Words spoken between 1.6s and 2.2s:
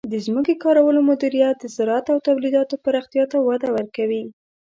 زراعت او